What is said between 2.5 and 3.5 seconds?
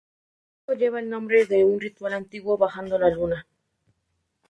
"bajando la Luna".